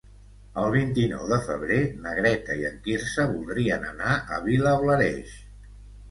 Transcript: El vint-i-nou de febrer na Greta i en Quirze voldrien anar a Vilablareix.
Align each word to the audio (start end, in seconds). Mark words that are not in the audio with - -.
El 0.59 0.71
vint-i-nou 0.75 1.25
de 1.31 1.37
febrer 1.49 1.75
na 2.05 2.13
Greta 2.19 2.55
i 2.61 2.65
en 2.69 2.79
Quirze 2.87 3.25
voldrien 3.33 3.85
anar 3.91 4.15
a 4.15 4.41
Vilablareix. 4.47 5.37